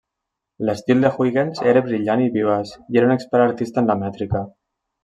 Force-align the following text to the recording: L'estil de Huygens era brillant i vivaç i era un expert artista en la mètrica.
L'estil 0.69 1.05
de 1.05 1.11
Huygens 1.17 1.61
era 1.73 1.85
brillant 1.91 2.25
i 2.25 2.33
vivaç 2.41 2.75
i 2.81 3.03
era 3.03 3.13
un 3.13 3.17
expert 3.19 3.49
artista 3.51 3.85
en 3.87 3.93
la 3.93 4.03
mètrica. 4.05 4.47